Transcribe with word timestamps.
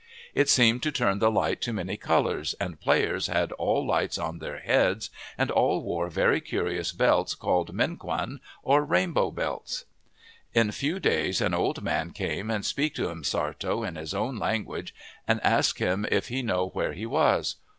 It 0.33 0.49
seemed 0.49 0.81
to 0.81 0.91
turn 0.91 1.19
the 1.19 1.29
light 1.29 1.61
to 1.61 1.71
many 1.73 1.95
colors 1.95 2.55
and 2.59 2.81
players 2.81 3.29
all 3.29 3.81
had 3.83 3.87
lights 3.87 4.17
on 4.17 4.39
their 4.39 4.57
heads 4.57 5.11
and 5.37 5.51
all 5.51 5.83
wore 5.83 6.09
very 6.09 6.41
curious 6.41 6.91
belts 6.91 7.35
called 7.35 7.75
Menquan, 7.75 8.39
or 8.63 8.83
Rainbow 8.83 9.29
belts." 9.29 9.85
In 10.55 10.71
few 10.71 10.99
days 10.99 11.39
an 11.39 11.53
old 11.53 11.83
man 11.83 12.09
came 12.13 12.49
and 12.49 12.65
speak 12.65 12.95
to 12.95 13.13
M'Sartto 13.13 13.87
in 13.87 13.95
his 13.95 14.15
own 14.15 14.37
language 14.39 14.91
and 15.27 15.39
ask 15.43 15.77
him 15.77 16.07
if 16.09 16.29
he 16.29 16.41
know 16.41 16.69
where 16.69 16.93
he 16.93 17.05
was. 17.05 17.57